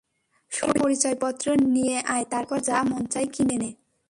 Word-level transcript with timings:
সৈনিকের 0.51 0.81
পরিচয়পত্র 0.81 1.45
নিয়ে 1.73 1.97
আয় 2.13 2.25
তারপর 2.31 2.57
যা 2.59 2.77
মন 2.89 3.03
চায় 3.05 3.27
কিনে 3.33 3.57
নে। 3.57 3.69